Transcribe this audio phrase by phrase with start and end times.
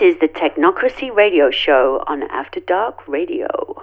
[0.00, 3.82] is the Teknocracy Radio Show on After Dark Radio.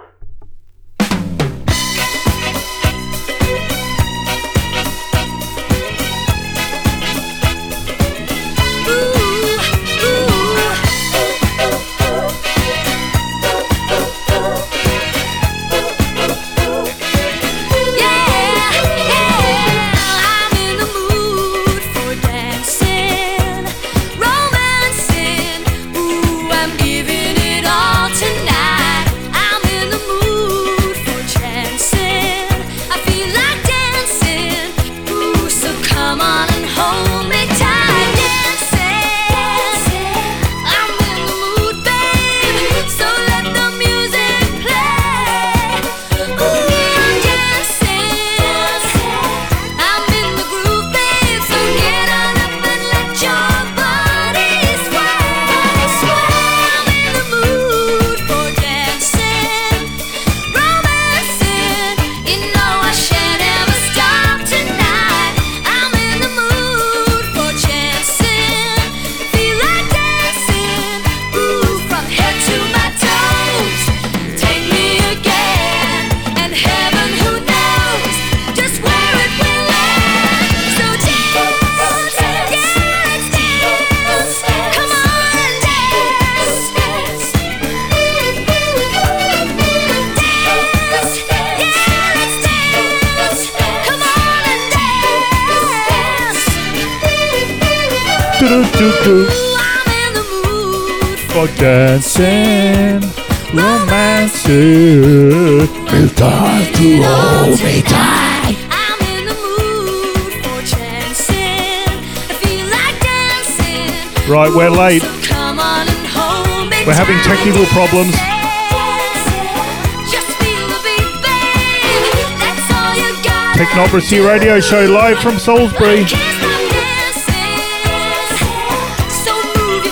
[123.88, 126.04] Teknocracy Radio Show live from Salisbury.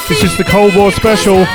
[0.07, 1.47] This is the Cold War special.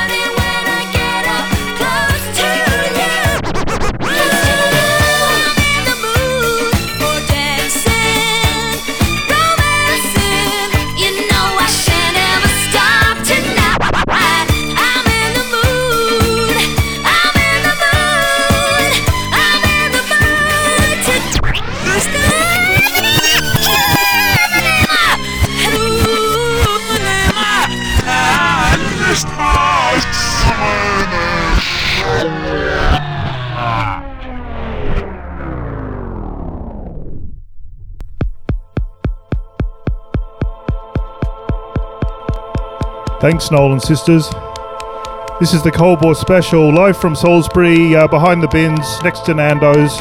[43.22, 44.28] Thanks, Nolan Sisters.
[45.38, 49.32] This is the Cold War Special, live from Salisbury, uh, behind the bins, next to
[49.32, 50.00] Nando's.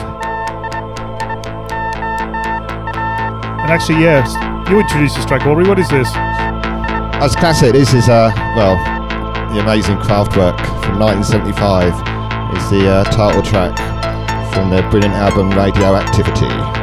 [3.60, 4.34] And actually, yes,
[4.72, 5.68] you introduced this track, Aubrey.
[5.68, 6.12] What is this?
[6.14, 7.74] That's classic.
[7.74, 8.76] This is, uh, well,
[9.54, 11.94] the amazing Kraftwerk from 1975.
[12.58, 13.78] Is the uh, title track
[14.52, 16.81] from their brilliant album Radioactivity.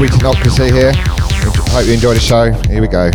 [0.00, 0.92] Winton Ocracy here.
[1.74, 2.50] Hope you enjoy the show.
[2.70, 3.10] Here we go.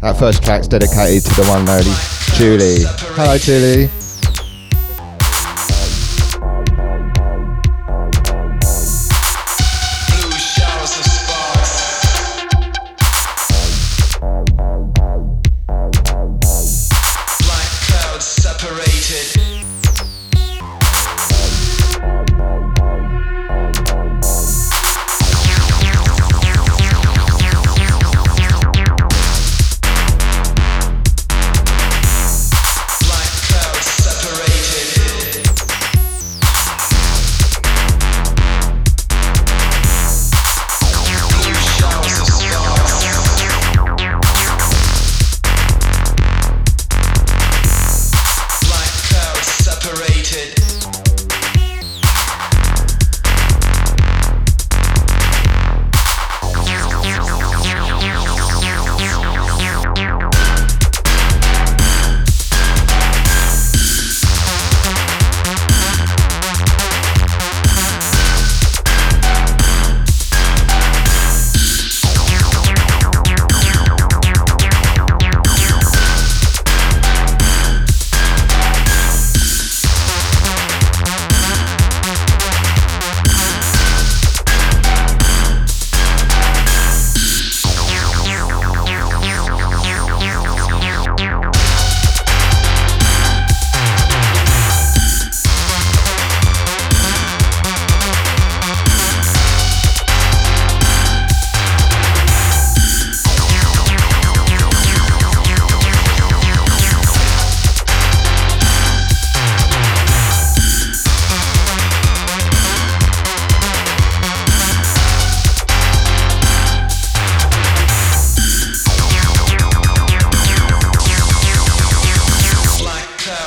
[0.00, 1.90] That first track's dedicated to the one and only
[2.36, 2.84] Julie.
[3.16, 4.01] Hello, Julie.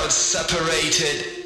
[0.09, 1.44] separated.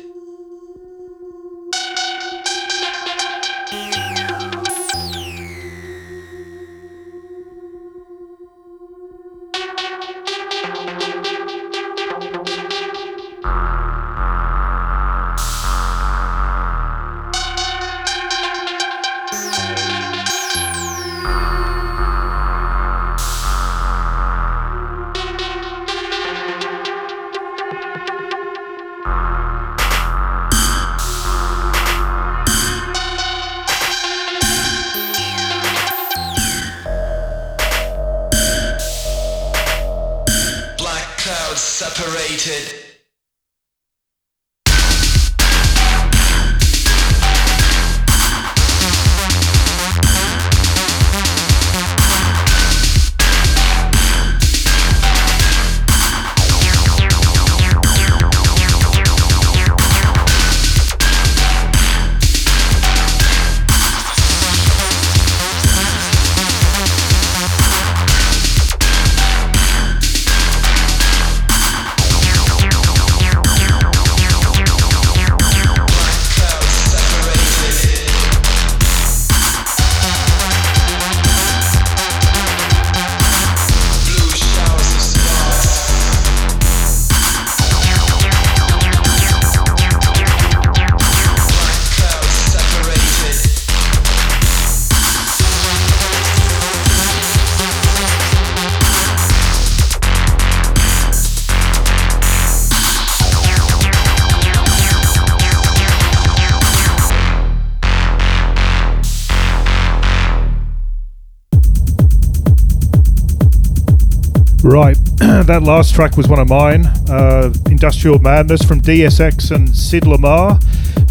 [115.50, 116.86] That last track was one of mine.
[117.10, 120.60] Uh, Industrial Madness from DSX and Sid Lamar.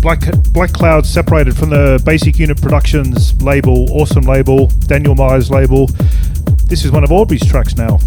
[0.00, 0.20] Black
[0.52, 5.88] Black Cloud separated from the Basic Unit Productions label, awesome label, Daniel Myer's label.
[6.66, 7.98] This is one of Aubrey's tracks now.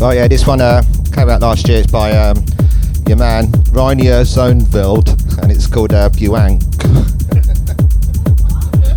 [0.00, 0.82] Right, yeah, this one uh,
[1.14, 1.78] came out last year.
[1.78, 2.44] It's by um,
[3.06, 6.64] your man Reinier Zonneveld, and it's called uh, Buanq.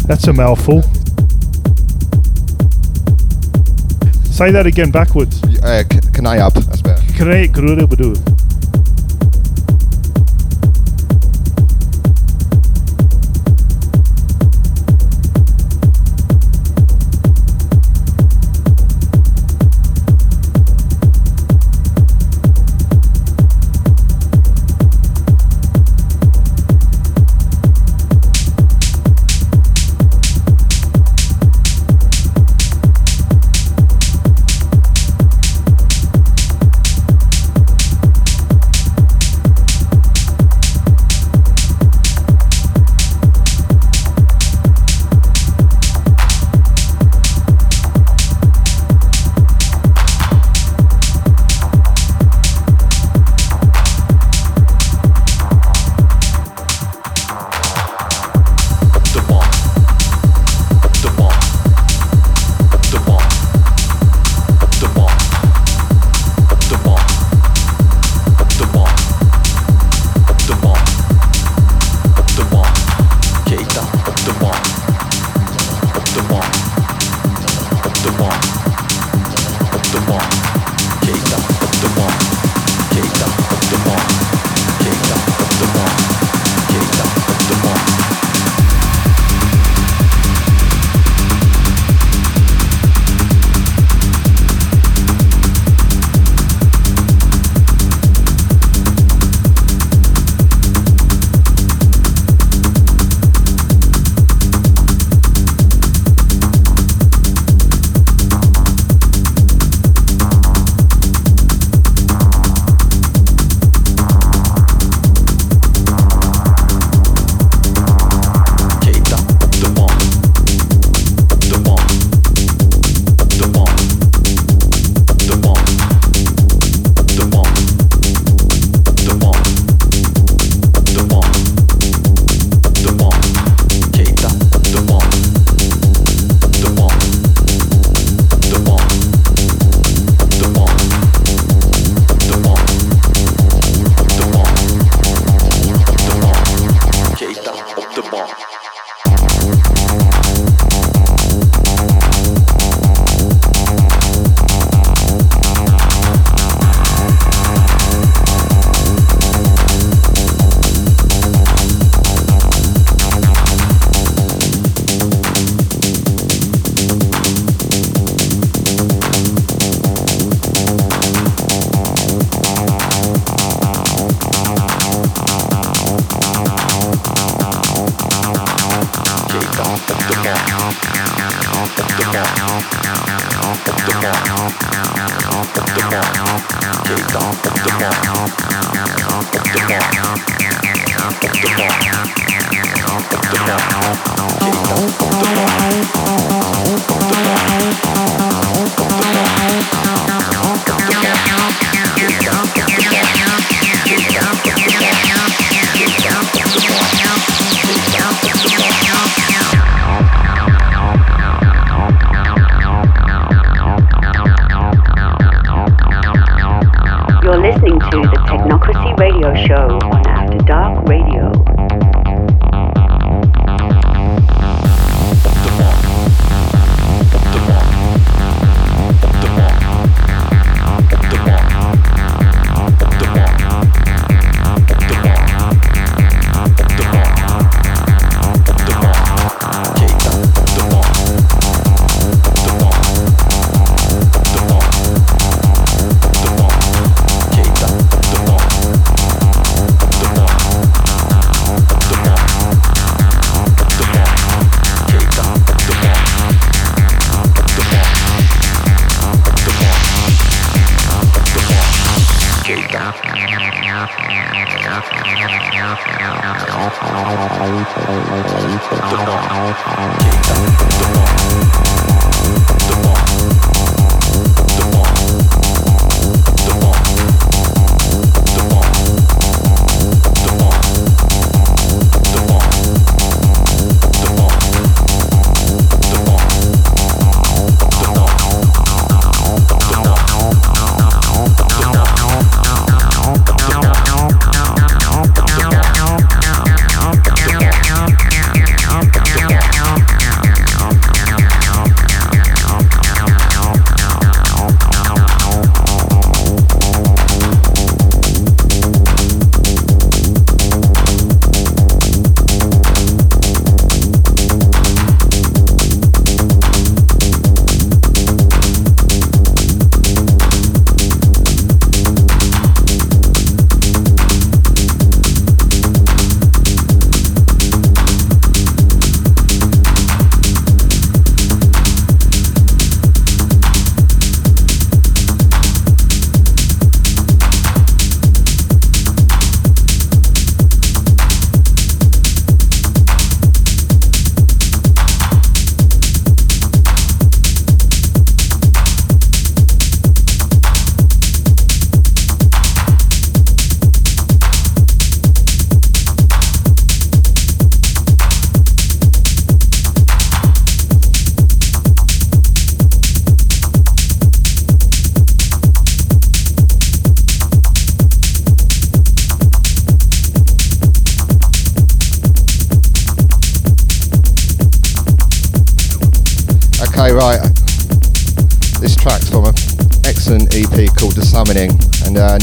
[0.08, 0.82] That's a mouthful.
[4.42, 5.40] Say that again backwards.
[5.62, 7.00] Uh, K- Kanayab, that's better.
[7.14, 8.16] Kre- Grudubadu.
[8.16, 8.31] Keita.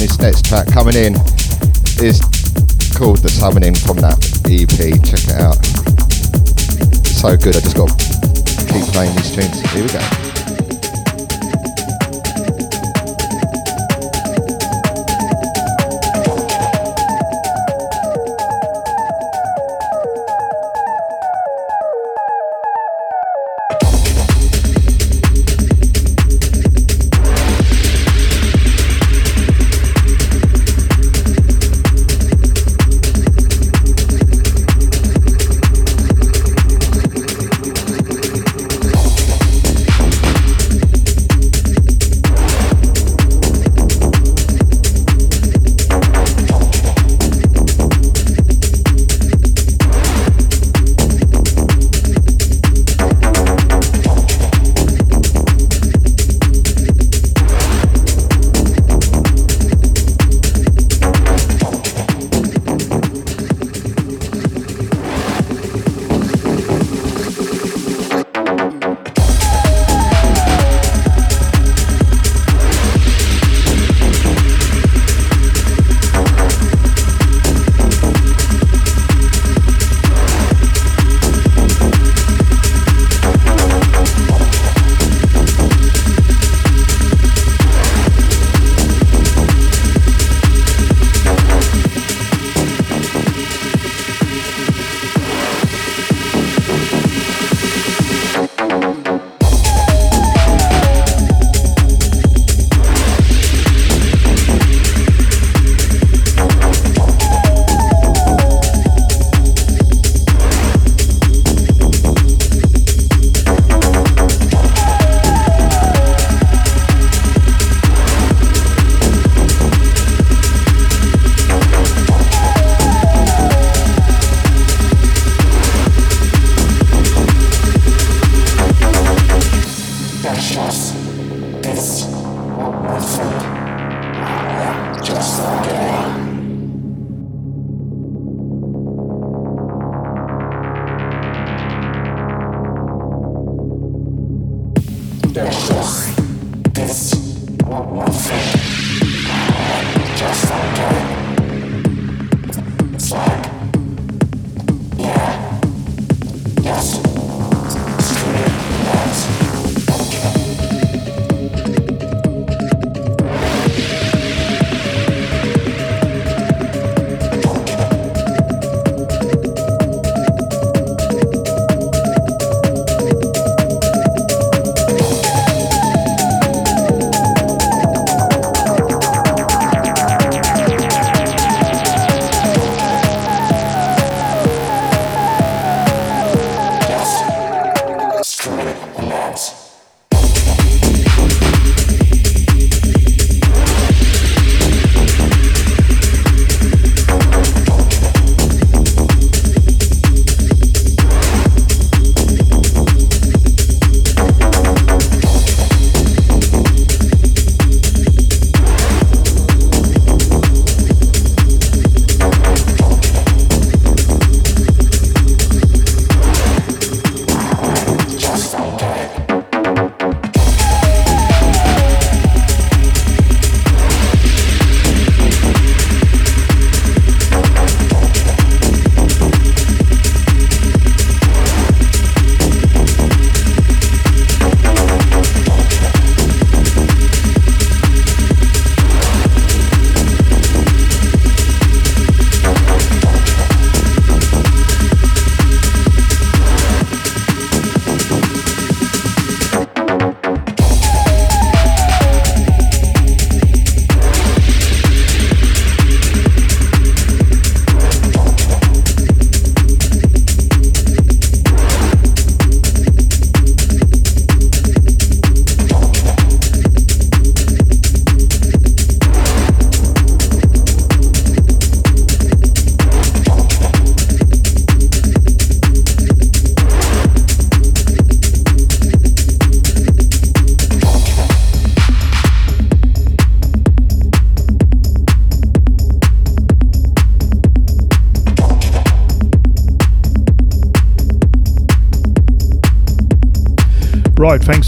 [0.00, 1.14] And this next track coming in
[2.00, 2.20] is
[2.96, 4.78] called The Summoning from that EP.
[5.02, 5.58] Check it out.
[7.00, 9.60] It's so good, I just got to keep playing these tunes.
[9.72, 10.27] Here we go.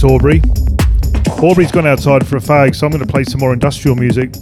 [0.00, 0.40] Thanks, Aubrey.
[1.42, 4.34] Aubrey's gone outside for a fag, so I'm going to play some more industrial music.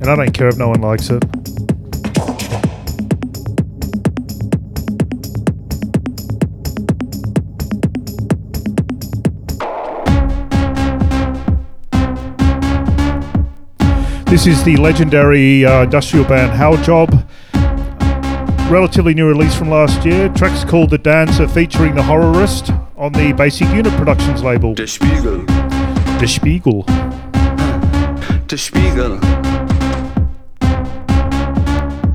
[0.00, 1.20] And I don't care if no one likes it.
[14.26, 17.28] This is the legendary uh, industrial band Haujobb.
[18.70, 20.28] Relatively new release from last year.
[20.28, 24.74] Track's called The Dancer featuring the Horrorist on the Basic Unit Productions label.
[24.74, 25.44] Der Spiegel,
[26.20, 26.84] The Spiegel.
[28.50, 29.20] der Spiegel.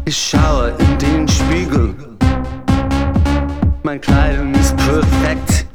[0.06, 1.94] Ich schaue in den Spiegel.
[3.84, 5.66] Mein Kleidung ist perfekt.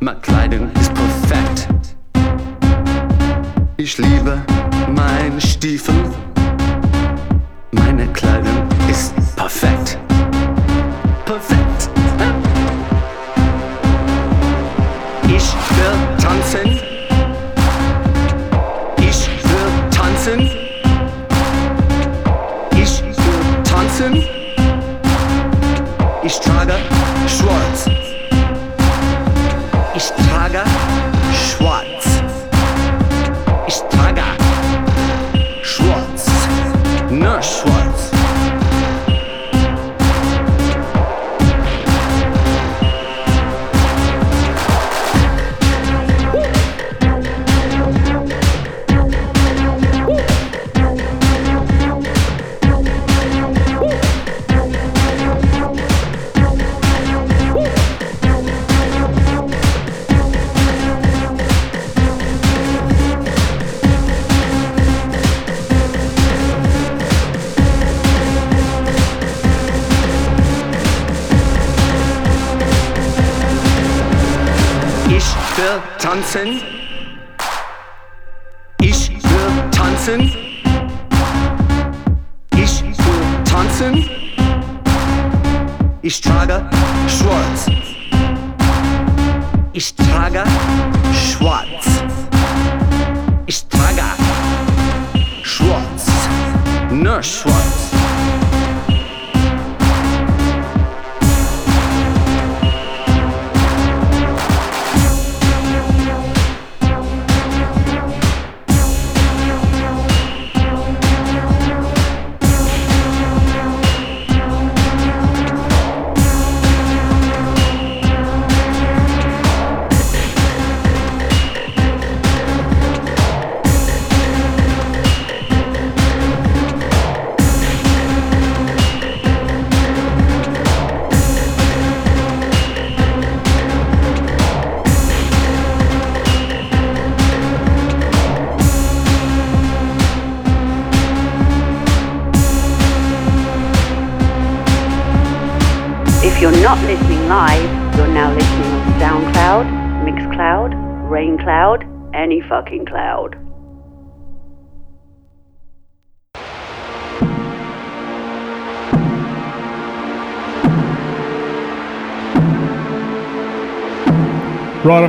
[0.00, 1.68] Mein Kleidung ist perfekt.
[3.76, 4.40] Ich liebe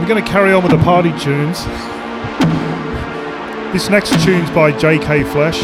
[0.08, 1.65] going to carry on with the party tunes.
[3.74, 5.26] This next tune's by J.K.
[5.26, 5.60] Flesh.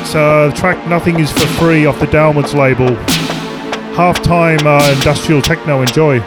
[0.00, 2.88] It's uh, track Nothing Is For Free off the Downwards label.
[3.94, 6.18] Halftime uh, industrial techno, enjoy.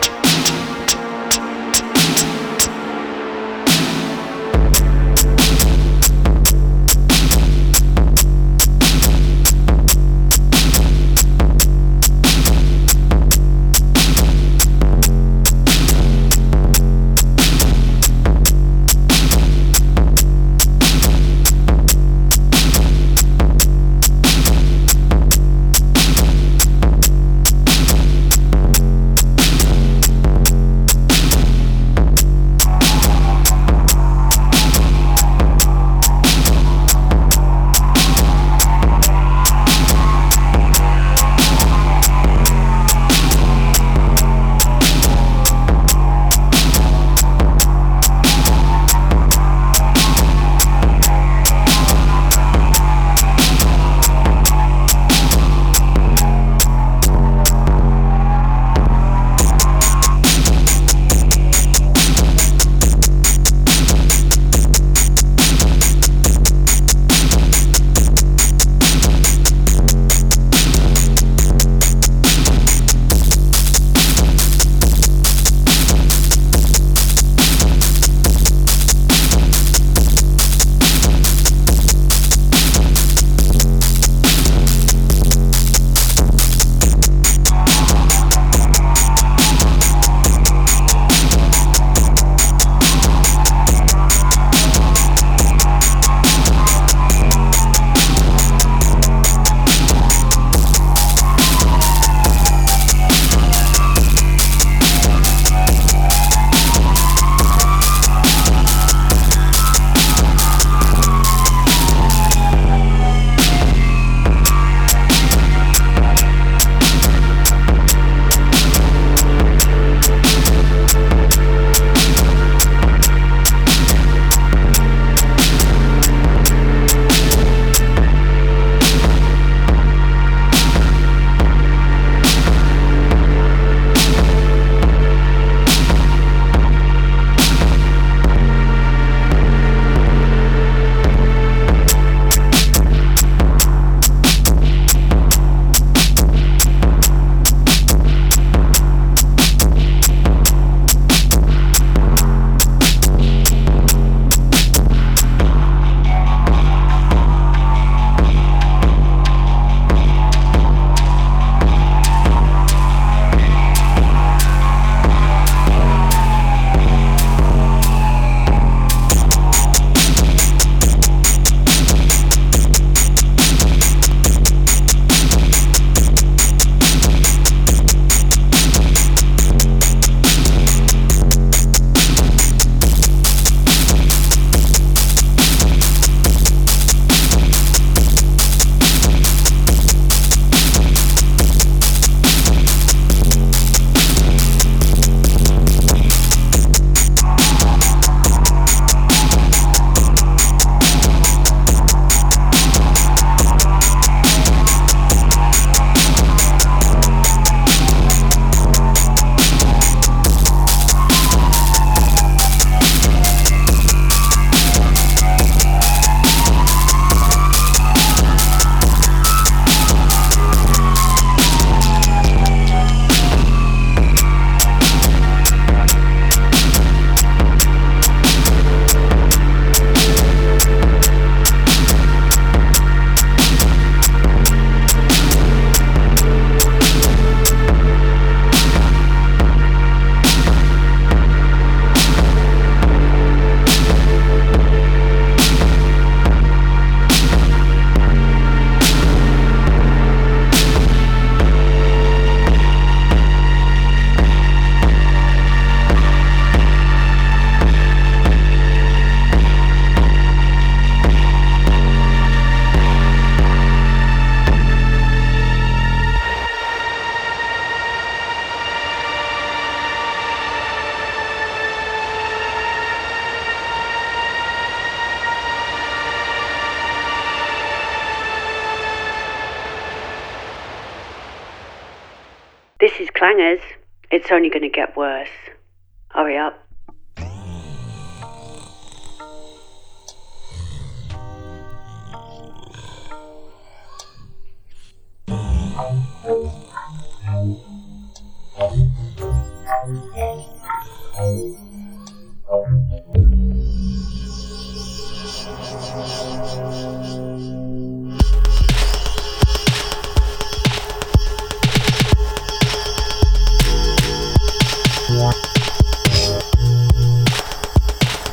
[285.02, 285.41] Worse.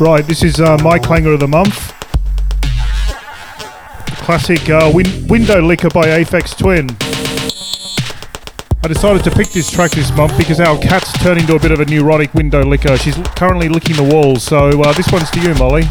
[0.08, 1.92] Right, this is uh, my clanger of the month.
[4.24, 6.88] Classic uh, win- Windowlicker by Aphex Twin.
[8.82, 11.72] I decided to pick this track this month because our cat's turned into a bit
[11.72, 12.96] of a neurotic window licker.
[12.96, 15.84] She's currently licking the walls, so uh, this one's to you, Molly.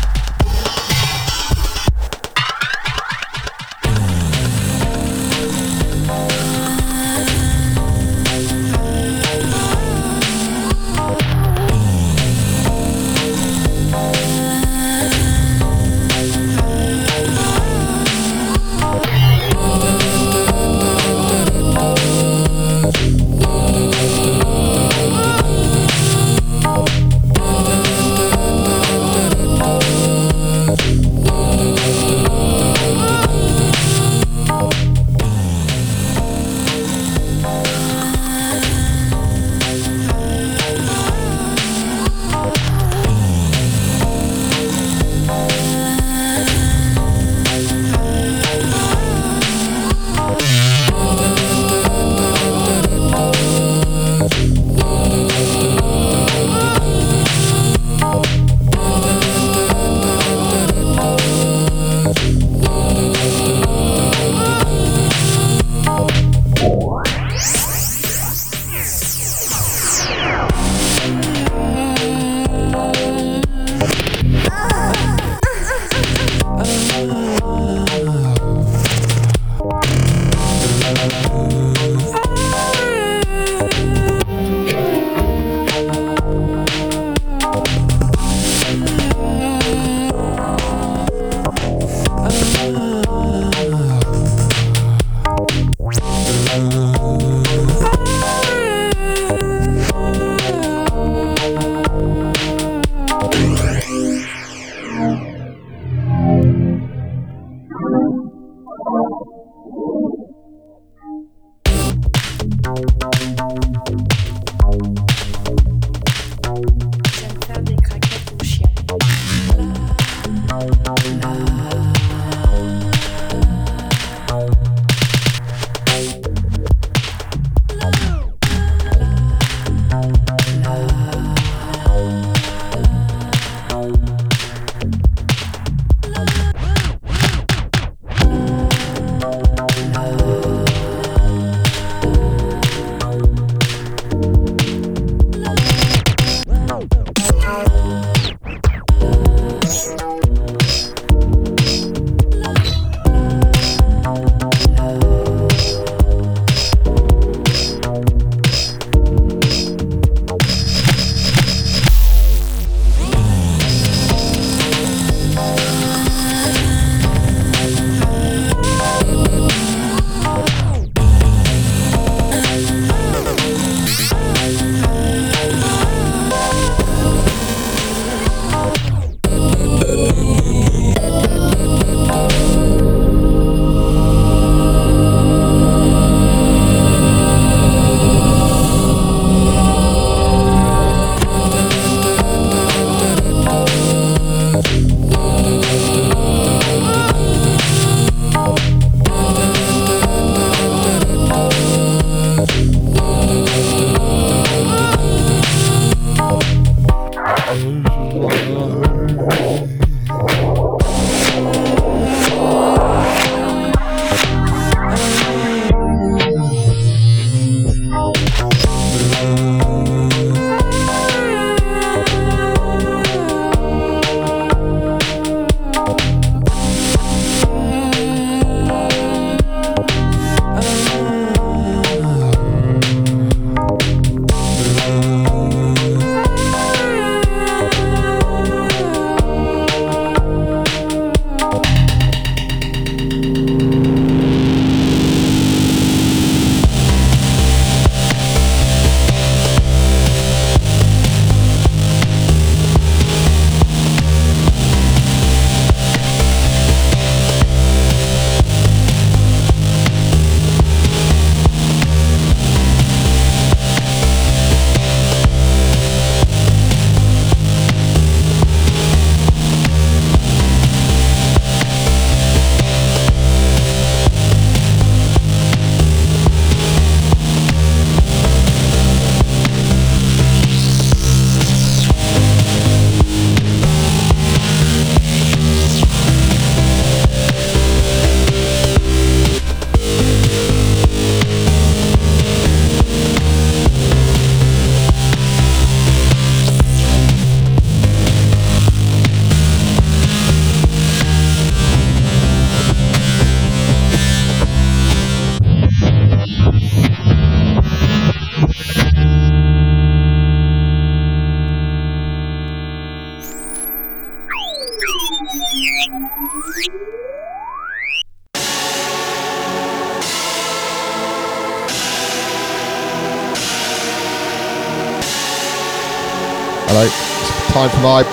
[326.78, 326.86] Hello.
[326.86, 328.04] It's time for my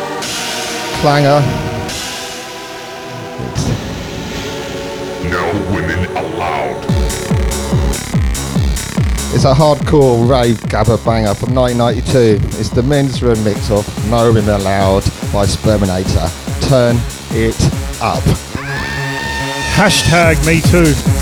[1.03, 1.41] clanger.
[5.29, 6.83] No women allowed.
[9.35, 12.59] It's a hardcore rave gabba banger from 1992.
[12.59, 16.31] It's the men's room mix of No Women Allowed by Sperminator.
[16.67, 16.97] Turn
[17.33, 17.61] it
[18.01, 18.23] up.
[19.75, 21.14] Hashtag me too.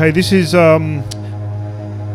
[0.00, 1.04] Okay, this is um,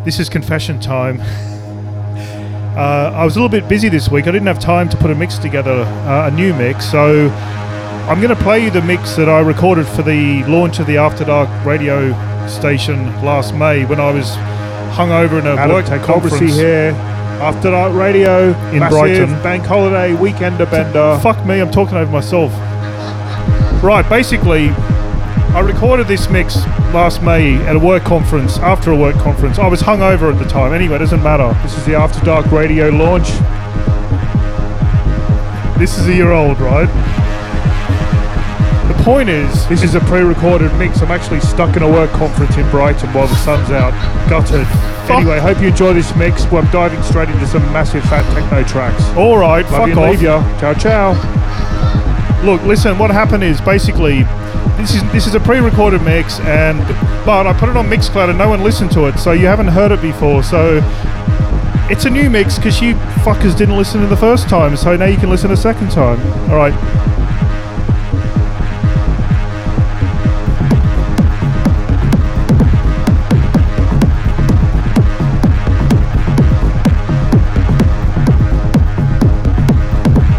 [0.06, 1.22] this is confession time.
[2.76, 4.26] uh, I was a little bit busy this week.
[4.26, 6.90] I didn't have time to put a mix together, uh, a new mix.
[6.90, 7.30] So
[8.10, 10.98] I'm going to play you the mix that I recorded for the launch of the
[10.98, 12.10] After Dark radio
[12.48, 14.32] station last May when I was
[14.98, 16.90] hungover in a Adam work conference here.
[17.40, 19.30] After Dark Radio in massive Brighton.
[19.44, 21.20] Bank holiday weekender bender.
[21.22, 22.52] Fuck me, I'm talking over myself.
[23.84, 24.72] Right, basically,
[25.56, 26.56] I recorded this mix
[26.94, 29.58] last May at a work conference, after a work conference.
[29.58, 30.74] I was hungover at the time.
[30.74, 31.58] Anyway, it doesn't matter.
[31.64, 33.30] This is the After Dark Radio launch.
[35.80, 36.88] This is a year old, right?
[38.88, 41.02] The point is, This is a pre-recorded mix.
[41.02, 43.94] I'm actually stuck in a work conference in Brighton while the sun's out.
[44.30, 44.66] Gutted.
[45.10, 46.46] Anyway, hope you enjoy this mix.
[46.52, 49.04] Well, I'm diving straight into some massive fat techno tracks.
[49.16, 50.10] all right, Love fuck you off.
[50.12, 50.60] leave ya.
[50.60, 52.42] Ciao, ciao.
[52.44, 52.98] Look, listen.
[52.98, 54.24] What happened is basically,
[54.78, 56.80] this is this is a pre-recorded mix, and
[57.26, 59.70] but I put it on Mixcloud and no one listened to it, so you haven't
[59.70, 60.44] heard it before.
[60.44, 60.82] So
[61.90, 65.06] it's a new mix because you fuckers didn't listen to the first time, so now
[65.06, 66.20] you can listen a second time.
[66.50, 66.74] All right.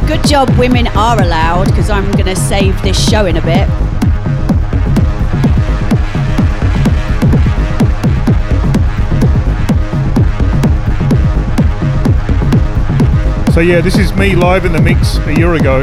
[0.06, 3.68] Good job, women are allowed because I'm going to save this show in a bit.
[13.56, 15.80] So yeah, this is me live in the mix a year ago.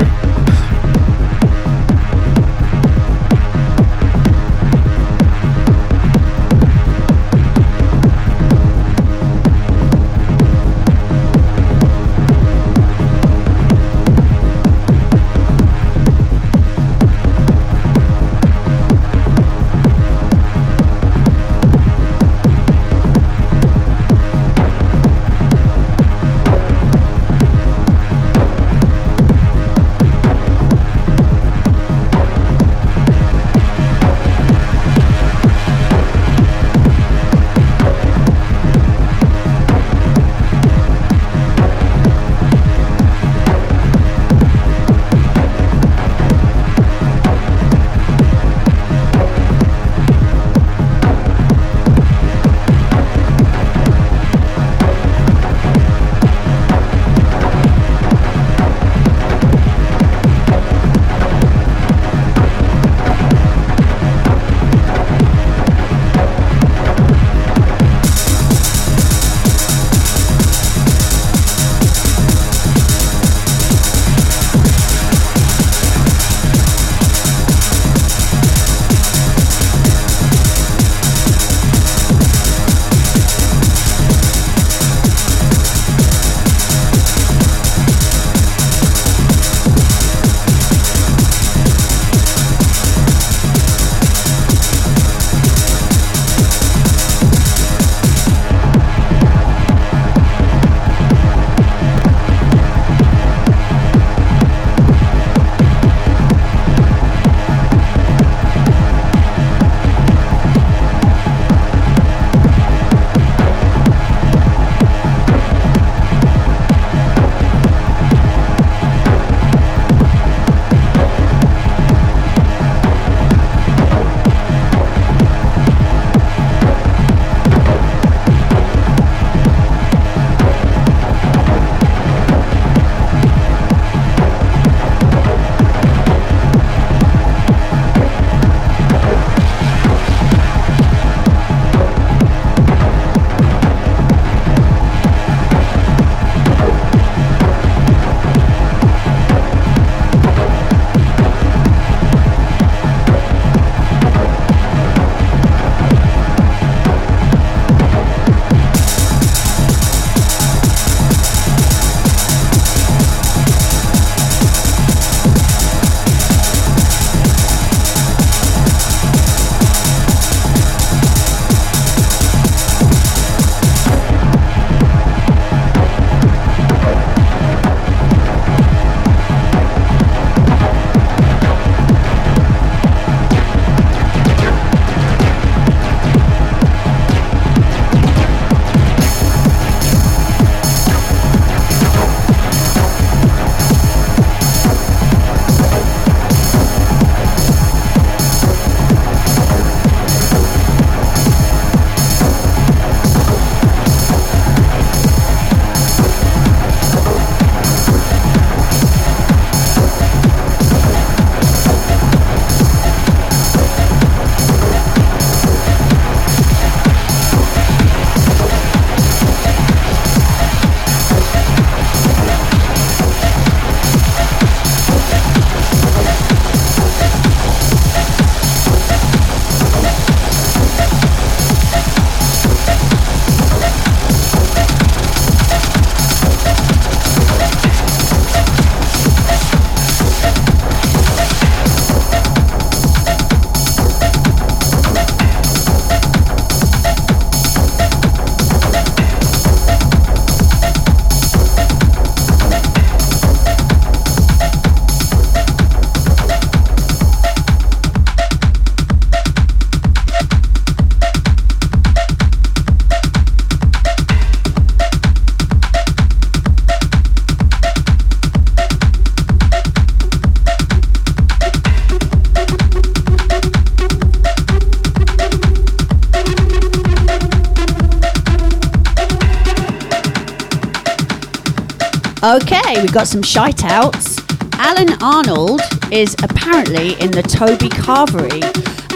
[282.84, 284.20] We've got some shite outs.
[284.56, 288.44] Alan Arnold is apparently in the Toby Carvery,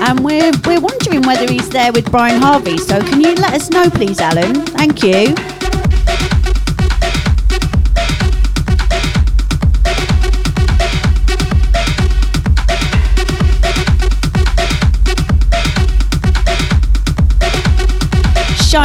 [0.01, 2.77] and we're we're wondering whether he's there with Brian Harvey.
[2.77, 4.55] So can you let us know, please, Alan?
[4.65, 5.56] Thank you.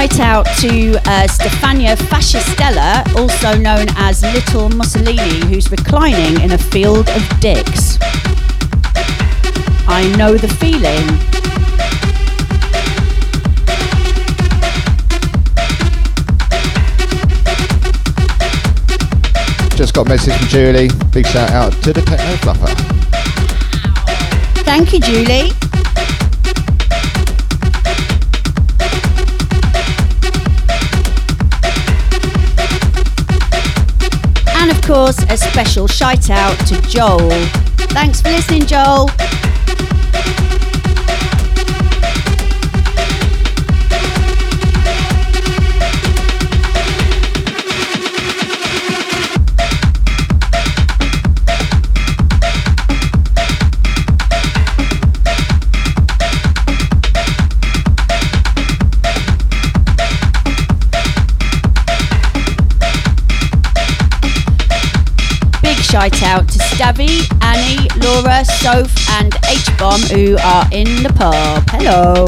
[0.03, 6.59] Shout out to uh, Stefania Fascistella, also known as Little Mussolini, who's reclining in a
[6.59, 7.99] field of dicks.
[9.87, 11.07] I know the feeling.
[19.77, 20.91] Just got a message from Julie.
[21.13, 22.75] Big shout out to the Techno Fluffer.
[24.65, 25.62] Thank you, Julie.
[34.83, 37.31] Of course, a special shout out to Joel.
[37.95, 39.09] Thanks for listening, Joel.
[66.33, 71.63] Out to Stabby, Annie, Laura, Soph, and H Bomb who are in the pub.
[71.69, 72.25] Hello.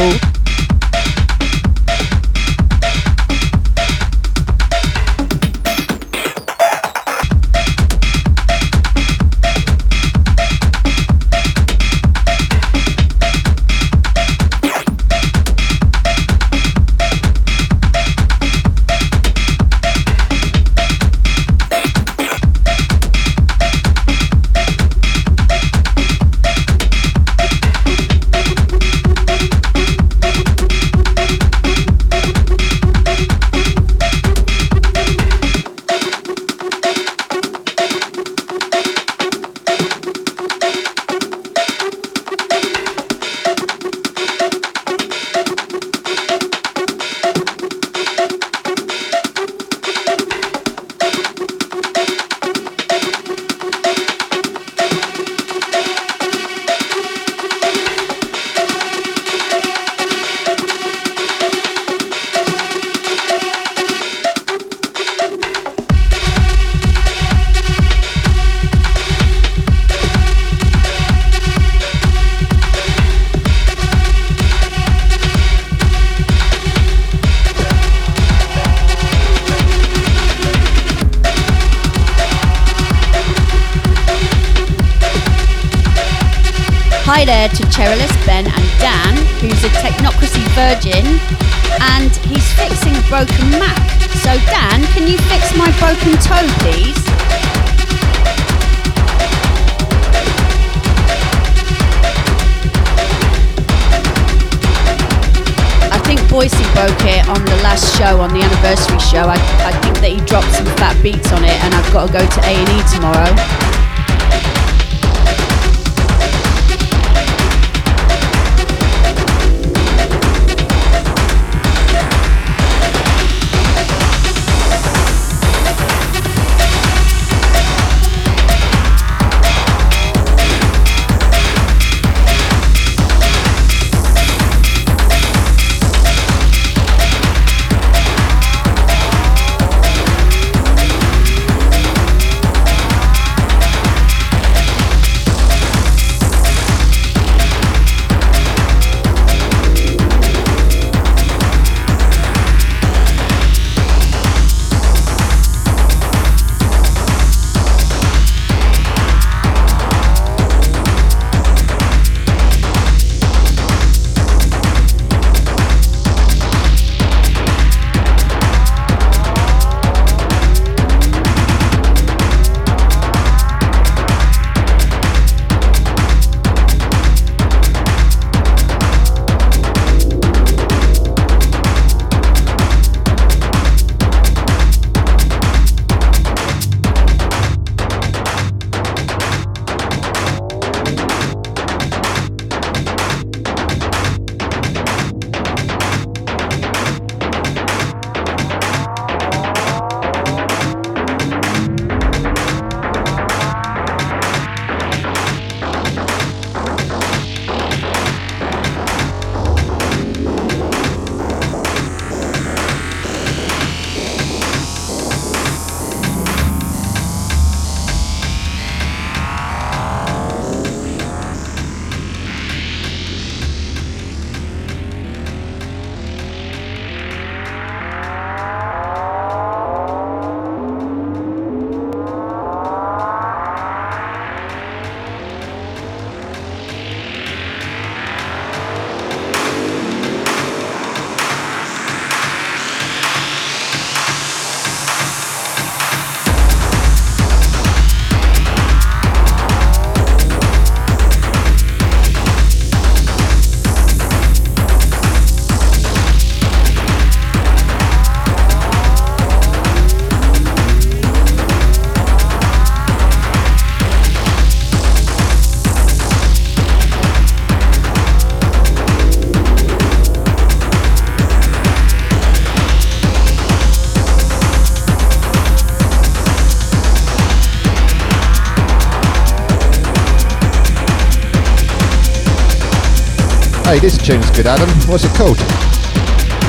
[283.75, 284.69] Hey, this tune's good, Adam.
[284.89, 285.37] What's it called?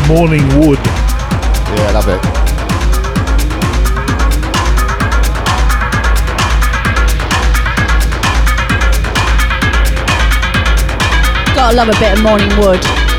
[0.07, 0.77] Morning Wood.
[0.77, 2.21] Yeah, I love it.
[11.55, 13.14] Gotta love a bit of morning wood.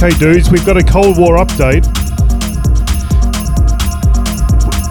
[0.00, 1.84] Okay, dudes, we've got a Cold War update.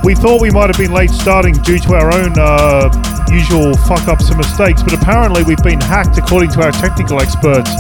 [0.03, 2.91] We thought we might have been late starting due to our own uh,
[3.31, 7.71] usual fuck ups and mistakes, but apparently we've been hacked according to our technical experts.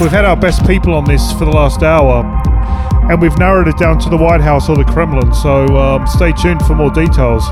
[0.00, 2.22] We've had our best people on this for the last hour,
[3.10, 6.30] and we've narrowed it down to the White House or the Kremlin, so um, stay
[6.40, 7.44] tuned for more details.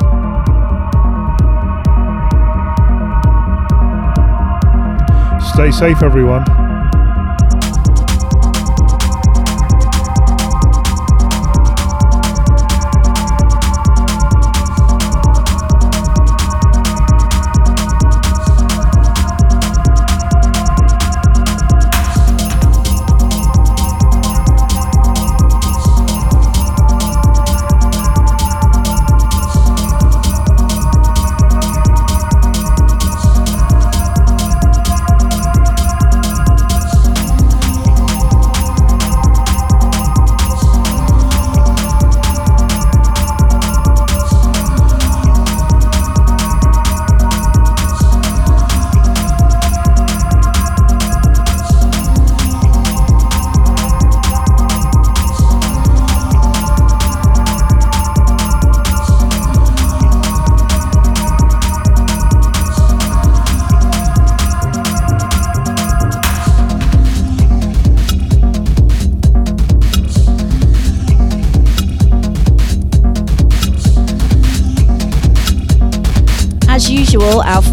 [5.52, 6.44] Stay safe, everyone.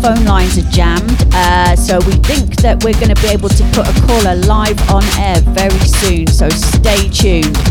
[0.01, 3.63] Phone lines are jammed, uh, so we think that we're going to be able to
[3.71, 7.70] put a caller live on air very soon, so stay tuned.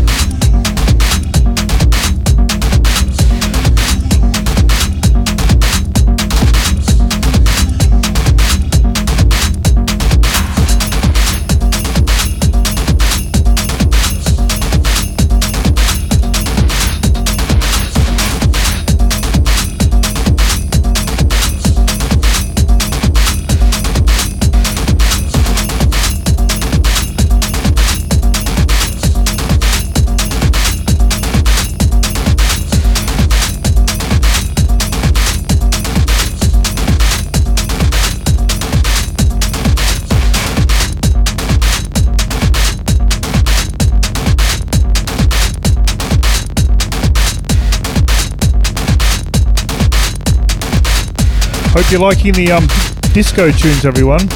[51.73, 52.67] Hope you're liking the um,
[53.13, 54.27] disco tunes, everyone.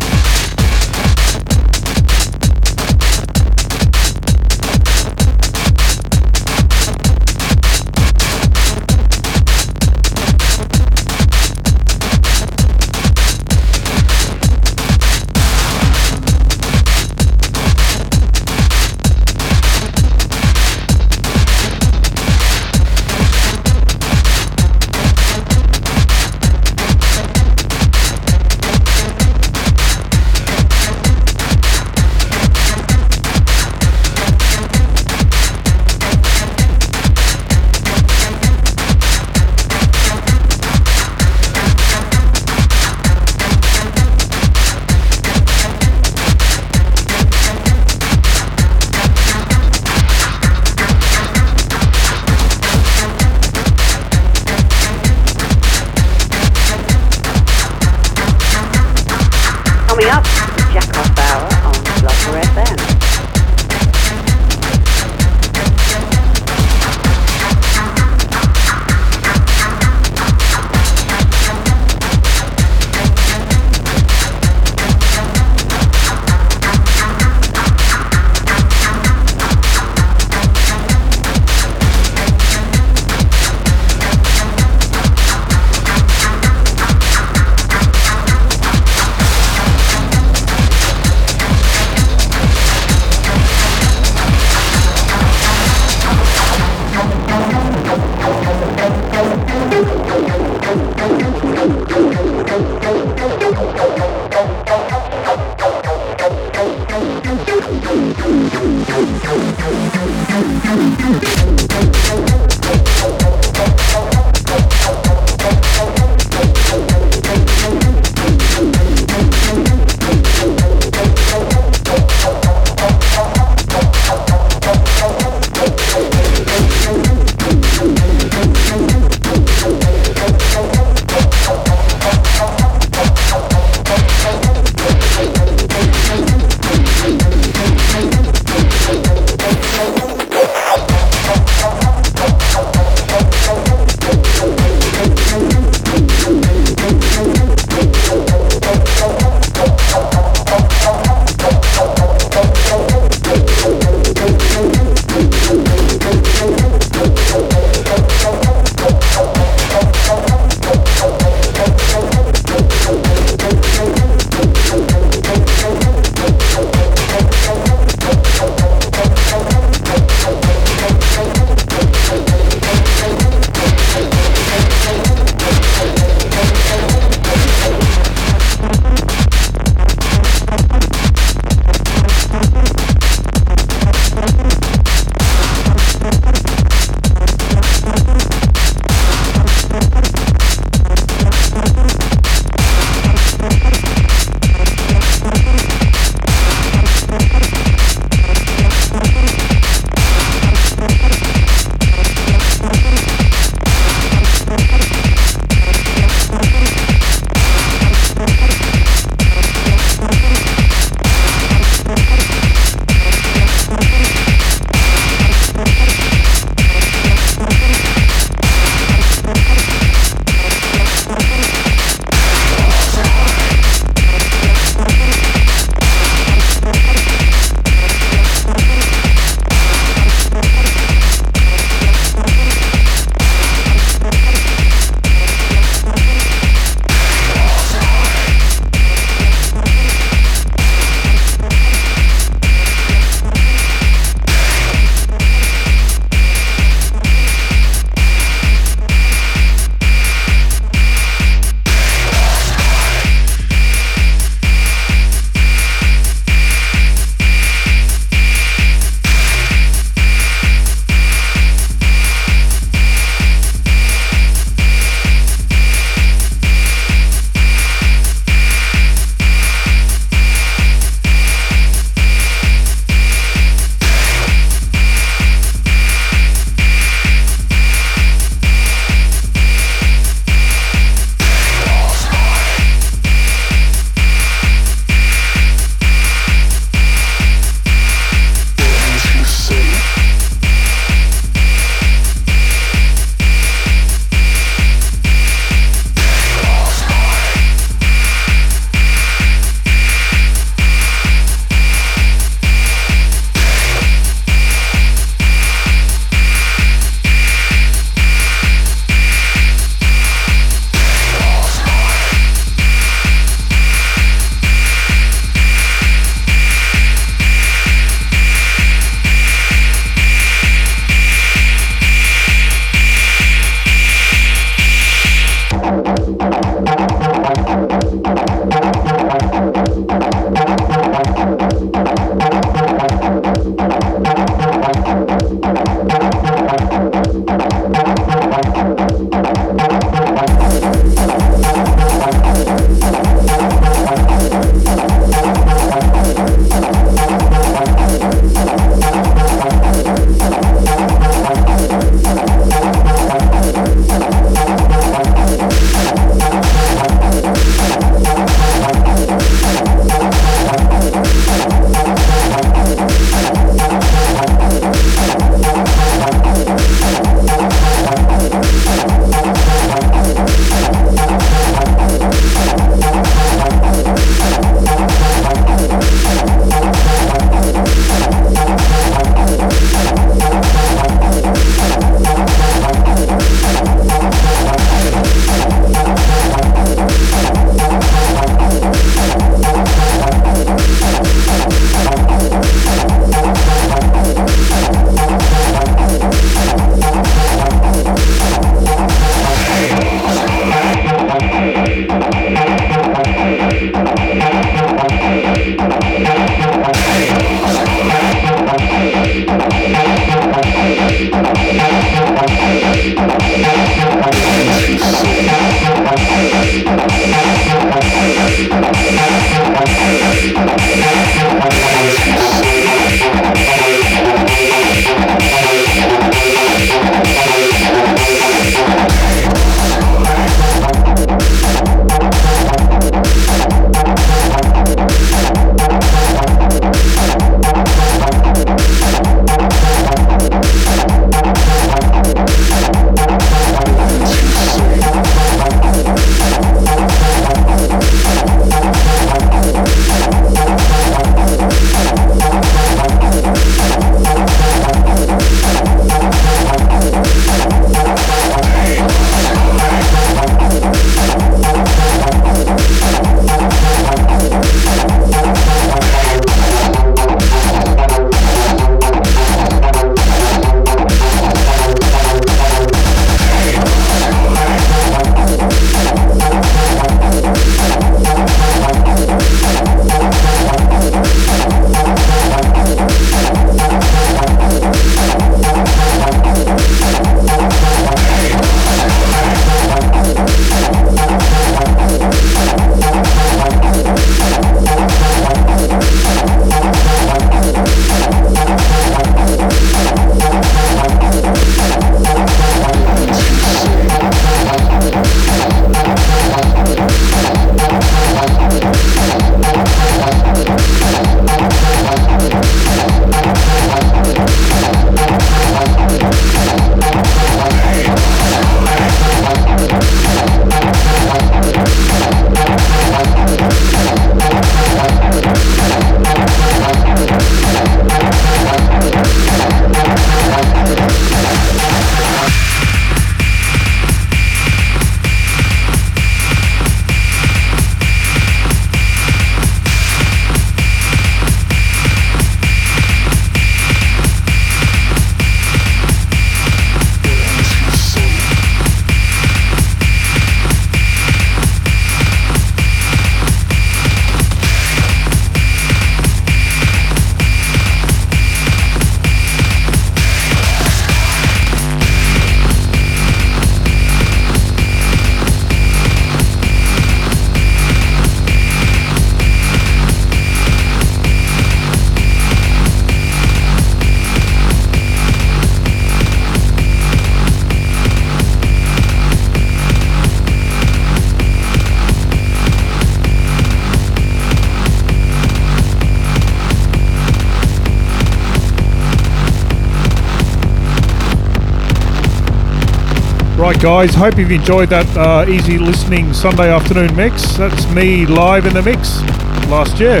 [593.46, 597.36] Right, guys, hope you've enjoyed that uh, easy listening Sunday afternoon mix.
[597.36, 599.00] That's me live in the mix
[599.46, 600.00] last year.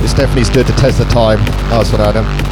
[0.00, 1.38] This definitely stood the test of time.
[1.70, 2.43] Nice one, Adam.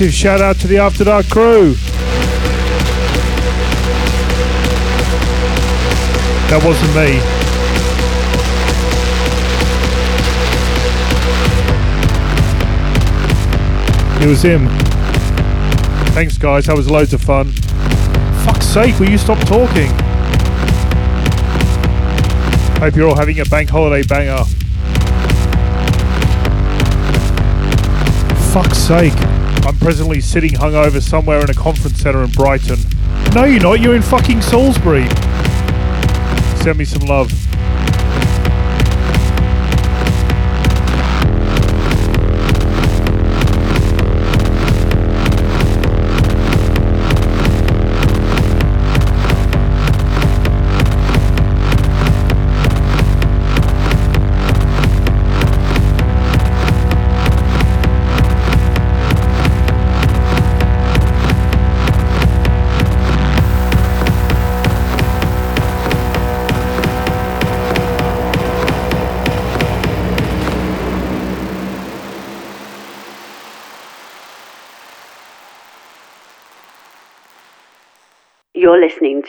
[0.00, 1.74] Massive shout out to the After Dark crew.
[6.48, 7.20] That wasn't me.
[14.24, 14.68] It was him.
[16.14, 16.64] Thanks, guys.
[16.64, 17.52] That was loads of fun.
[18.46, 19.90] Fuck's sake, will you stop talking?
[22.80, 24.44] Hope you're all having a bank holiday banger.
[28.50, 29.29] Fuck's sake.
[29.70, 32.80] I'm presently sitting hungover somewhere in a conference centre in Brighton.
[33.36, 33.78] No, you're not.
[33.78, 35.08] You're in fucking Salisbury.
[36.64, 37.39] Send me some love.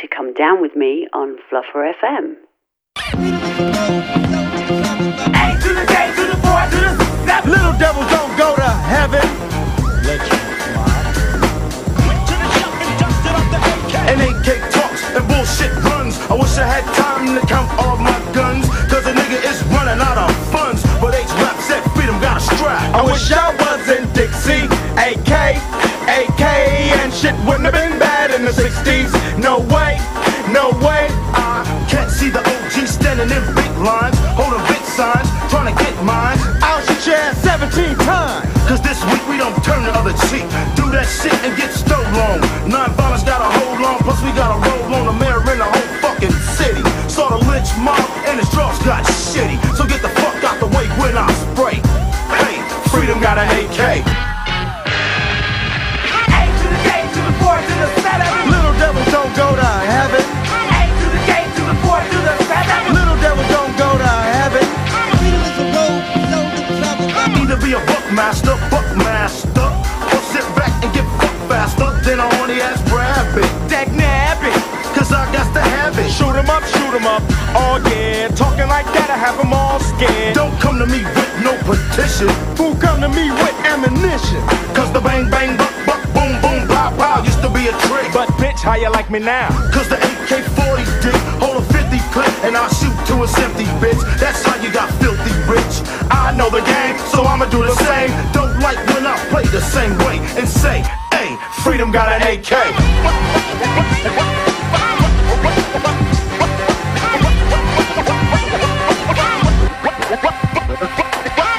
[0.01, 2.35] To Come Down With Me on Fluffer FM.
[7.45, 9.21] Little devils don't go to heaven.
[14.09, 16.17] And AK talks and bullshit runs.
[16.29, 18.65] I wish I had time to count all my guns.
[18.89, 20.81] Cause a nigga is running out of funds.
[20.99, 22.95] But H rap said freedom got a strap.
[22.95, 24.65] I wish I was in Dixie,
[24.97, 25.61] AK,
[26.09, 26.41] AK,
[27.01, 29.20] and shit wouldn't have been bad in the 60s.
[38.11, 38.67] 17 times.
[38.67, 40.45] Cause this week we don't turn the other cheek.
[40.75, 42.39] Do that shit and get stole on.
[42.69, 45.67] Non-violence got a hold on, plus we got a roll on the mayor in the
[45.67, 46.83] whole fucking city.
[47.09, 49.57] Saw the lynch mob and his drugs got shitty.
[49.75, 50.13] So get the
[68.11, 69.71] buckmaster, buckmaster,
[70.11, 73.47] or sit back and get fucked faster than a horny ass rabbit.
[73.69, 74.53] Dag nabbit,
[74.93, 76.11] cause I got to have it.
[76.11, 77.23] Shoot 'em up, shoot 'em up.
[77.55, 80.35] Oh yeah, talking like that, I have 'em all scared.
[80.35, 82.27] Don't come to me with no petition.
[82.57, 84.41] Who come to me with ammunition?
[84.75, 88.11] Cause the bang bang buck buck boom boom pow, pow used to be a trick.
[88.11, 89.47] But bitch, how you like me now?
[89.71, 94.01] Cause the AK-40 dick hold a 50 clip and I'll shoot to it's empty, bitch.
[94.19, 94.60] That's how
[96.31, 98.07] I know the game, so I'ma do the same.
[98.31, 100.79] Don't like when I play the same way and say,
[101.11, 102.55] hey, freedom got an AK.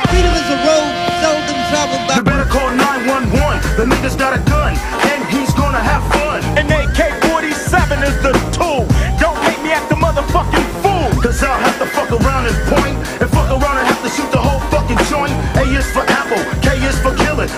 [0.09, 0.89] Freedom is a road
[1.21, 2.17] seldom traveled by.
[2.17, 3.77] You better call 911.
[3.77, 6.41] The nigga's got a gun and he's gonna have fun.
[6.57, 8.89] An AK-47 is the tool.
[9.21, 11.13] Don't make me act a motherfucking fool.
[11.21, 12.92] Cause I'll have to fuck around and point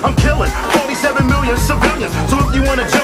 [0.05, 2.13] I'm killing 47 million civilians.
[2.29, 3.04] So if you wanna jump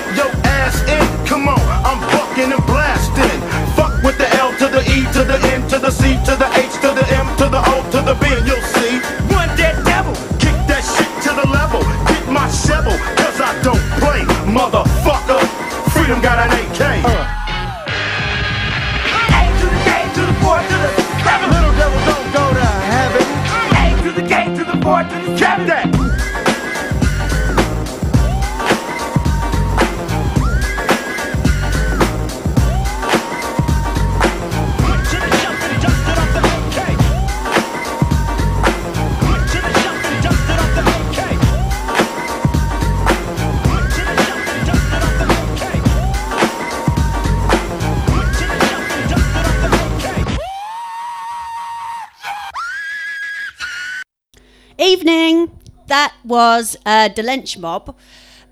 [56.51, 57.95] Was uh, the Lench Mob.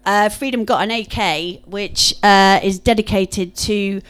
[0.07, 4.03] Uh, Freedom got an AK, which uh, is dedicated to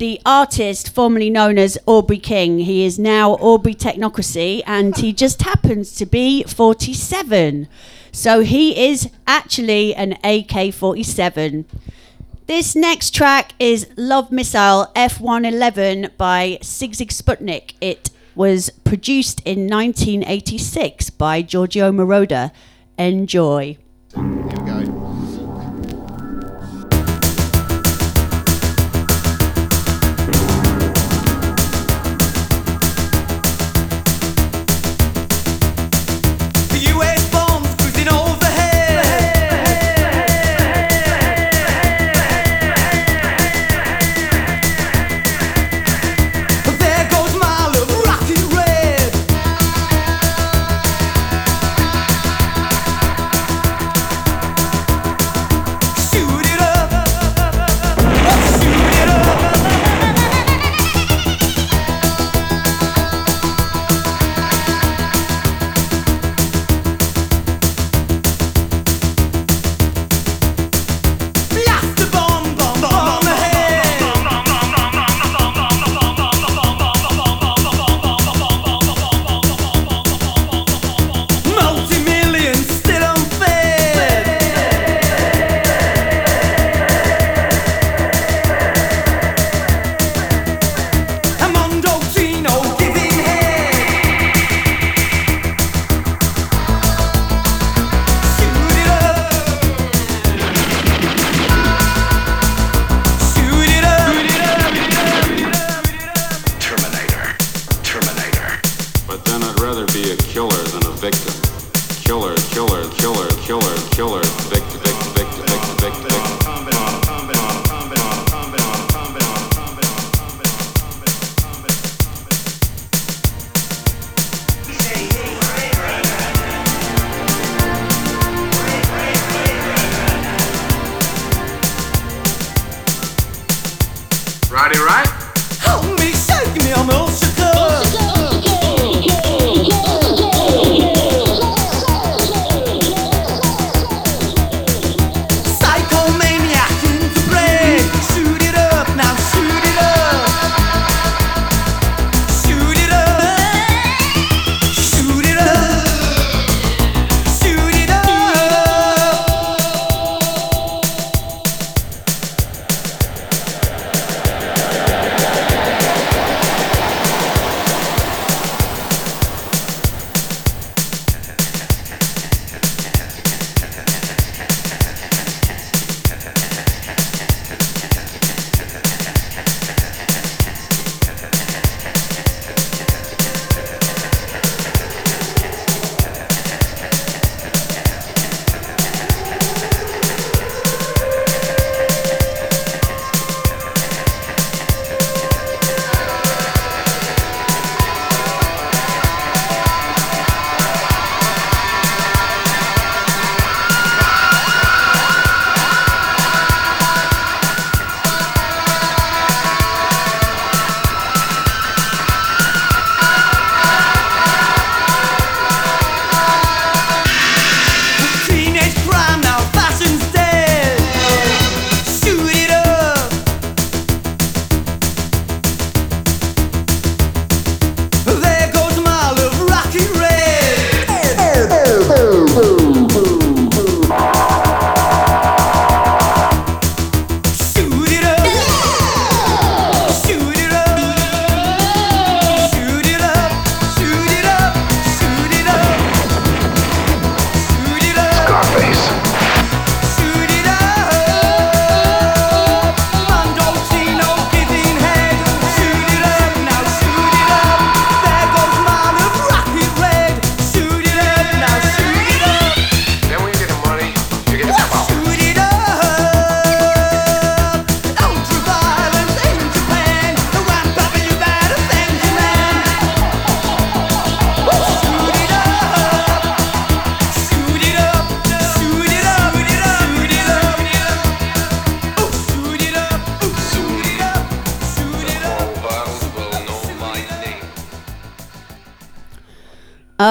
[0.00, 2.58] the artist formerly known as Aubrey King.
[2.58, 7.68] He is now Aubrey Teknocracy, and he just happens to be 47.
[8.10, 11.66] So he is actually an AK 47.
[12.48, 17.74] This next track is Love Missile F111 by Sig Sputnik.
[17.80, 22.50] It was produced in 1986 by Giorgio Moroder.
[22.98, 23.76] Enjoy.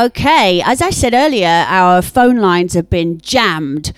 [0.05, 3.91] Okay, as I said earlier, our phone lines have been jammed.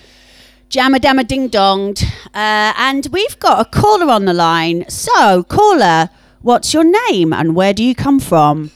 [0.69, 2.01] Jammer dammer ding donged.
[2.27, 4.89] Uh, and we've got a caller on the line.
[4.89, 6.09] So, caller,
[6.41, 8.71] what's your name and where do you come from?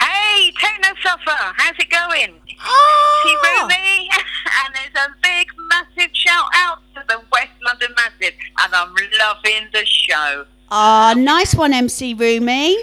[0.00, 2.40] Hey, Techno Fluffer, how's it going?
[2.66, 3.20] Oh.
[3.22, 4.10] See Ruby,
[4.64, 9.68] and there's a big, massive shout out to the West London Massive, and I'm loving
[9.72, 10.44] the show.
[10.72, 12.78] Ah, nice one, MC Roomy.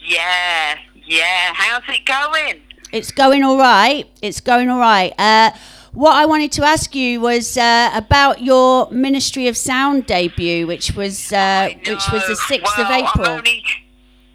[0.00, 2.62] Yeah, yeah, how's it going?
[2.92, 4.08] It's going all right.
[4.22, 5.12] It's going all right.
[5.18, 5.50] Uh,
[5.92, 10.94] what I wanted to ask you was uh, about your Ministry of Sound debut, which
[10.96, 13.26] was uh, which was the sixth well, of April.
[13.26, 13.64] I'm only,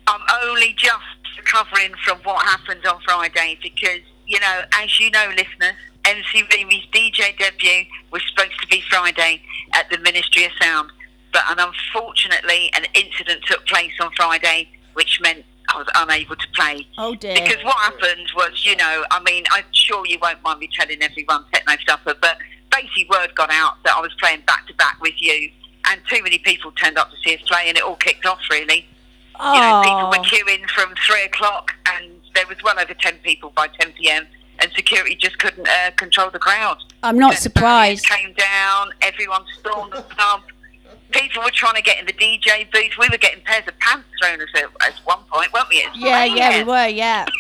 [0.08, 1.04] I'm only just
[1.38, 5.76] recovering from what happened on Friday because, you know, as you know, listeners,
[6.06, 9.42] MC Ruby's DJ debut was supposed to be Friday
[9.74, 10.92] at the Ministry of Sound.
[11.32, 16.48] But and unfortunately, an incident took place on Friday, which meant I was unable to
[16.56, 16.86] play.
[16.98, 17.36] Oh dear.
[17.36, 21.02] Because what happened was, you know, I mean, I'm sure you won't mind me telling
[21.02, 22.38] everyone Techno Fluffer, but
[22.72, 25.50] basically word got out that I was playing back to back with you,
[25.88, 28.40] and too many people turned up to see us play, and it all kicked off
[28.50, 28.86] really.
[29.42, 30.10] You know, people Oh.
[30.10, 34.28] were queuing from three o'clock, and there was well over ten people by ten p.m.
[34.62, 36.80] And security just couldn't uh, control the crowd.
[37.02, 38.06] I'm not The surprised.
[38.06, 40.42] Came down, everyone stormed the pub.
[41.12, 42.92] People were trying to get in the DJ booth.
[43.00, 45.84] We were getting pairs of pants thrown at us at one point, weren't we?
[45.96, 47.26] Yeah, yeah, we were, yeah.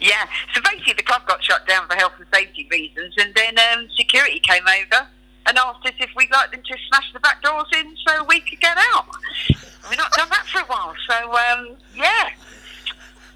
[0.00, 3.56] Yeah, so basically the club got shut down for health and safety reasons, and then
[3.72, 5.06] um, security came over
[5.46, 8.40] and asked us if we'd like them to smash the back doors in so we
[8.40, 9.06] could get out.
[9.88, 12.30] We've not done that for a while, so um, yeah.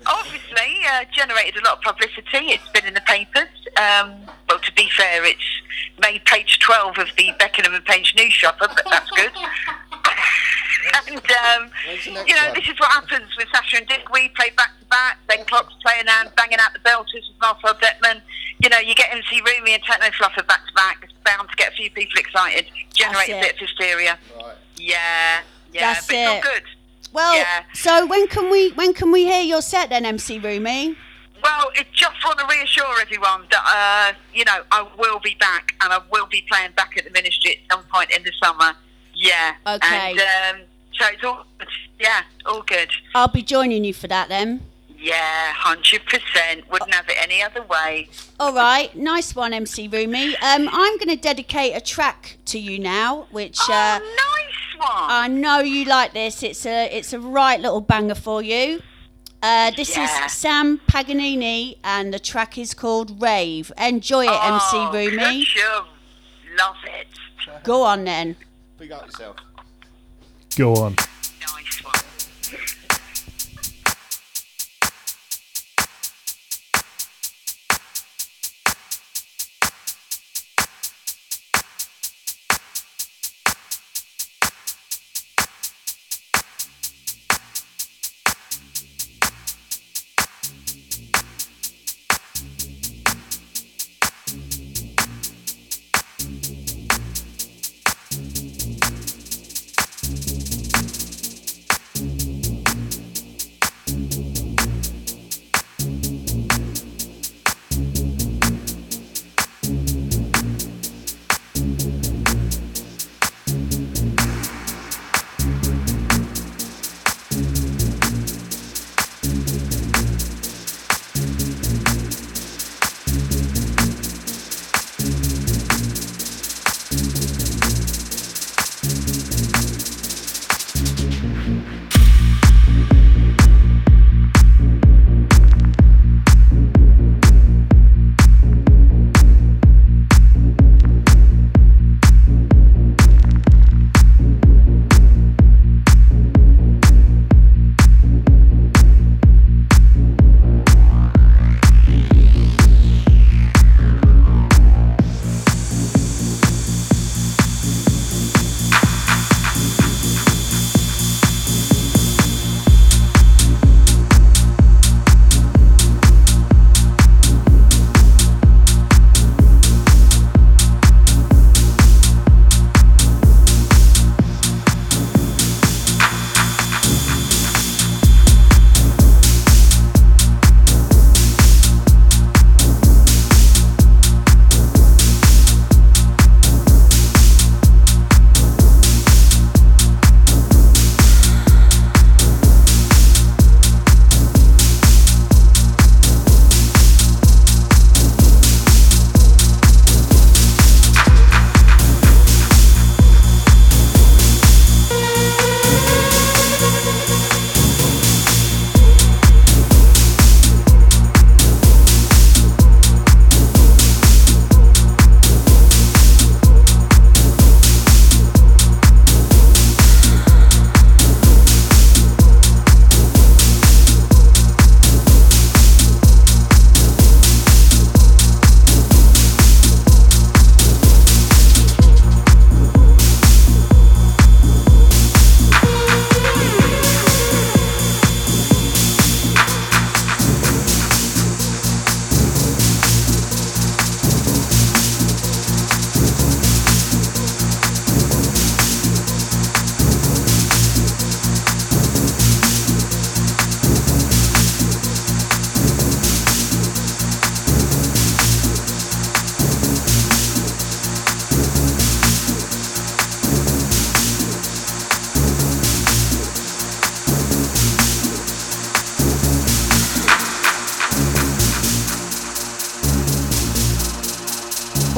[0.09, 2.55] Obviously, uh, generated a lot of publicity.
[2.55, 3.49] It's been in the papers.
[3.77, 4.15] Um,
[4.49, 5.45] well, to be fair, it's
[6.01, 9.33] made page 12 of the Beckenham and Penge news shopper, but that's good.
[11.09, 11.70] and, um,
[12.05, 14.09] you know, this is what happens with Sasha and Dick.
[14.12, 17.74] We play back to back, then Klock's playing and banging out the belters with Marcel
[17.74, 18.20] Dettmann.
[18.62, 20.99] You know, you get MC Roomy and Techno Fluffer back to back.
[21.03, 24.19] It's bound to get a few people excited, generate a bit of hysteria.
[24.77, 25.41] Yeah,
[25.73, 26.62] yeah, That's but it's all good.
[27.16, 27.62] Well, Yeah.
[27.72, 30.97] so when can we when can we hear your set then, MC Roomy?
[31.43, 35.74] Well, I just want to reassure everyone that, uh, you know, I will be back
[35.80, 38.74] and I will be playing back at the ministry at some point in the summer.
[39.14, 39.55] Yeah.
[39.66, 40.10] Okay.
[40.10, 40.20] And
[40.60, 41.47] um, so it's all.
[41.98, 42.90] Yeah, all good.
[43.14, 44.60] I'll be joining you for that then.
[44.98, 46.68] Yeah, 100%.
[46.70, 48.09] Wouldn't have it any other way.
[48.38, 50.36] All right, nice one, MC Roomy.
[50.43, 54.89] Um, I'm going to dedicate a track to you now, which uh, Oh, nice one.
[54.90, 56.43] I know you like this.
[56.43, 58.81] It's a it's a right little banger for you.
[59.43, 60.27] Uh, this Yeah.
[60.27, 63.70] is Sam Paganini, and the track is called Rave.
[63.78, 65.47] Enjoy it, oh, MC Roomy.
[65.47, 67.07] could Love it.
[67.65, 68.36] Go on then.
[68.78, 69.36] Big up yourself.
[70.57, 70.97] Go on.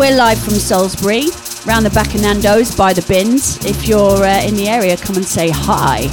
[0.08, 1.26] We're live from Salisbury,
[1.66, 3.62] round the back of Nando's by the bins.
[3.66, 6.08] If you're uh, in the area, come and say hi.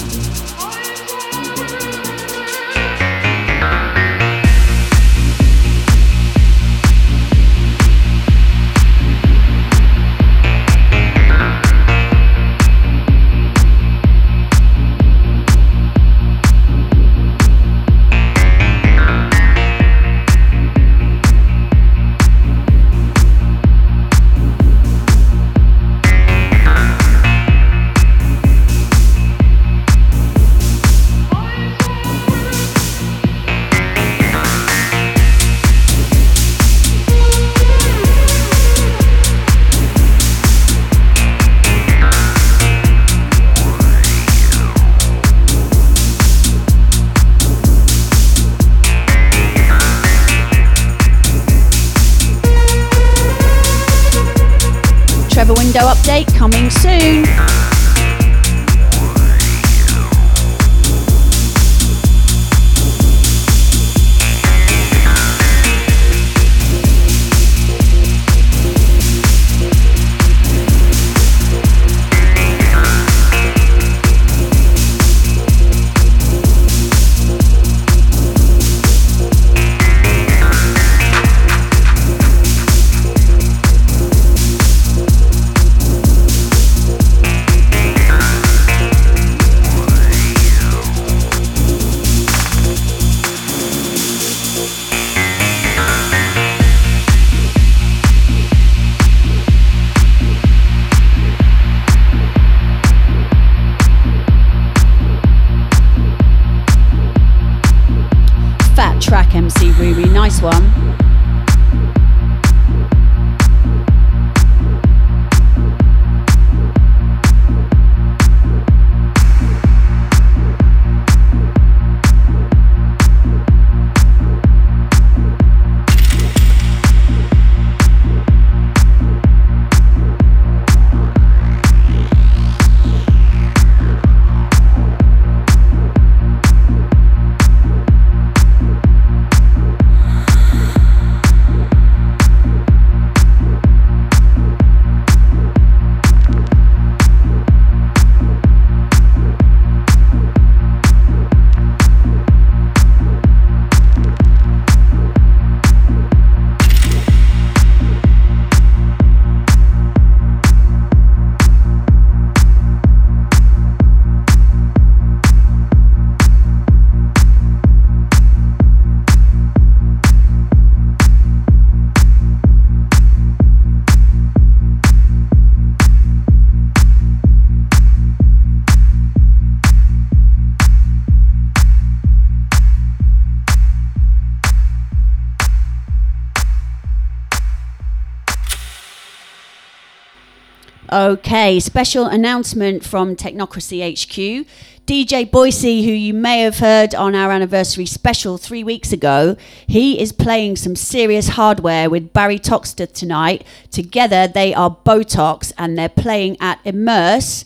[191.15, 194.45] Okay, special announcement from Teknocracy HQ.
[194.85, 199.97] DJ Boise, who you may have heard on our anniversary special three weeks ago, he
[199.97, 203.45] is playing some serious hardware with Barry Toxter tonight.
[203.71, 207.45] Together, they are Botox and they're playing at Immerse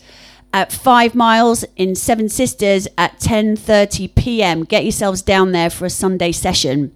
[0.52, 4.64] at Five Miles in Seven Sisters at 10:30 p.m.
[4.64, 6.90] Get yourselves down there for a Sunday session.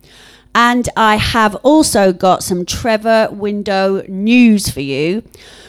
[0.54, 5.24] And I have also got some Trevor Window news for you.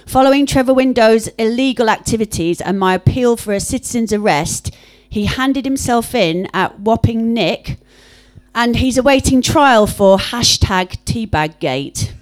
[0.06, 4.76] Following Trevor Window's illegal activities and my appeal for a citizen's arrest,
[5.10, 7.80] he handed himself in at Wapping Nick
[8.54, 12.14] and he's awaiting trial for hashtag teabaggate.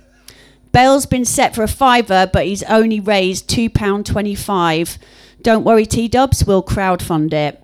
[0.71, 4.97] Bail's been set for a fiver, but he's only raised £2.25.
[5.43, 7.62] Don't worry, T Dubs, we'll crowdfund it.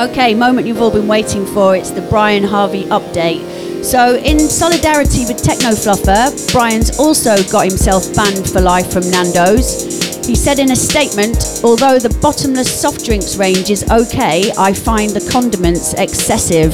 [0.00, 1.76] Okay, moment you've all been waiting for.
[1.76, 3.84] It's the Brian Harvey update.
[3.84, 10.26] So, in solidarity with Techno Fluffer, Brian's also got himself banned for life from Nando's.
[10.26, 15.10] He said in a statement, although the bottomless soft drinks range is okay, I find
[15.10, 16.72] the condiments excessive.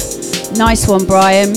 [0.57, 1.53] Nice one, Brian.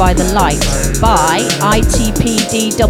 [0.00, 0.58] By the Light
[0.98, 2.80] by ITPDWIP.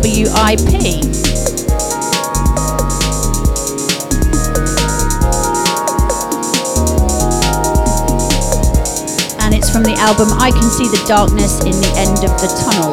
[9.41, 12.47] And it's from the album I Can See the Darkness in the End of the
[12.63, 12.93] Tunnel.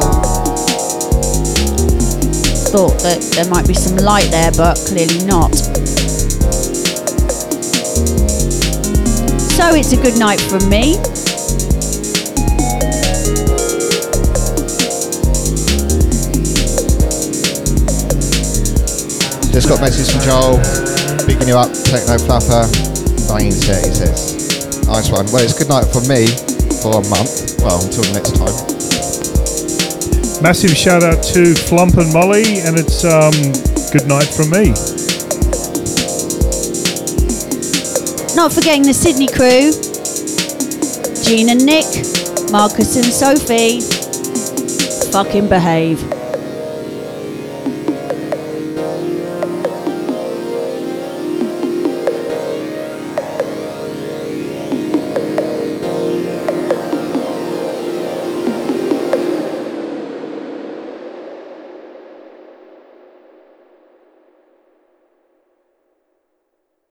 [2.72, 5.54] Thought that there might be some light there, but clearly not.
[9.54, 10.96] So it's a good night from me.
[19.58, 22.70] Just got a message from Joel, picking you up, Techno Fluffer,
[23.26, 24.86] banging set, he says.
[24.86, 25.26] Nice one.
[25.32, 26.30] Well, it's good night for me
[26.78, 27.58] for a month.
[27.58, 28.54] Well, until next time.
[30.40, 33.34] Massive shout out to Flump and Molly, and it's um,
[33.90, 34.70] good night from me.
[38.38, 39.74] Not forgetting the Sydney crew
[41.26, 42.06] Gene and Nick,
[42.52, 43.80] Marcus and Sophie.
[45.10, 46.17] Fucking behave.